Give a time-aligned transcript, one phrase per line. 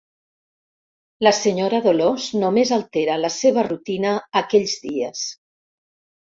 [1.27, 5.31] La senyora Dolors només altera la seva rutina aquells dies.